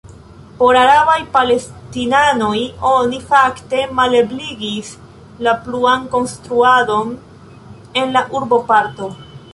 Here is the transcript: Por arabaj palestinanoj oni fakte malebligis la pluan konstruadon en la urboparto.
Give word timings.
Por 0.59 0.77
arabaj 0.83 1.17
palestinanoj 1.35 2.55
oni 2.93 3.19
fakte 3.33 3.83
malebligis 3.99 4.89
la 5.49 5.55
pluan 5.67 6.09
konstruadon 6.17 7.13
en 8.03 8.17
la 8.19 8.25
urboparto. 8.41 9.13